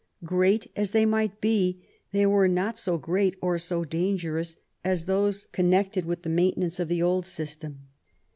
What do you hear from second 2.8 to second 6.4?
great or so dangerous as those connected with the